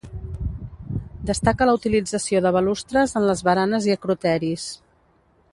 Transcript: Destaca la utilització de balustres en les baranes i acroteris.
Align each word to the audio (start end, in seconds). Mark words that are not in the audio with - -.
Destaca 1.31 1.67
la 1.71 1.75
utilització 1.79 2.43
de 2.47 2.55
balustres 2.57 3.15
en 3.21 3.29
les 3.33 3.47
baranes 3.51 3.89
i 3.91 3.97
acroteris. 3.99 4.69